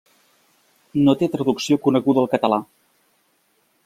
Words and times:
No 1.07 1.13
té 1.19 1.29
traducció 1.35 1.79
coneguda 1.87 2.23
al 2.25 2.31
català. 2.35 2.59